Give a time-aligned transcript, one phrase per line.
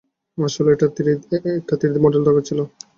[0.37, 0.87] আসলে, একটা
[1.75, 2.59] three D model দরকার ছিল।